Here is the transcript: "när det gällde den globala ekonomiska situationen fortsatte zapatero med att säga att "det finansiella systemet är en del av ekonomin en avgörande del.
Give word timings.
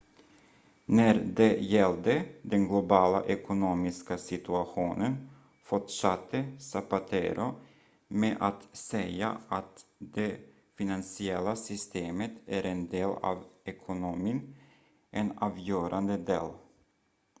"när 0.85 1.13
det 1.19 1.57
gällde 1.59 2.25
den 2.41 2.67
globala 2.67 3.25
ekonomiska 3.25 4.17
situationen 4.17 5.29
fortsatte 5.63 6.45
zapatero 6.59 7.53
med 8.07 8.37
att 8.39 8.67
säga 8.73 9.37
att 9.47 9.85
"det 9.97 10.37
finansiella 10.77 11.55
systemet 11.55 12.31
är 12.45 12.63
en 12.65 12.87
del 12.87 13.09
av 13.09 13.43
ekonomin 13.63 14.55
en 15.11 15.37
avgörande 15.37 16.17
del. 16.17 16.49